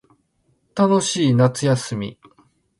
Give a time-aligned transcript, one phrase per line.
[0.75, 2.19] 楽しい夏休み